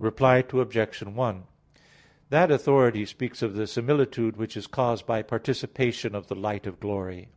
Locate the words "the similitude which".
3.54-4.56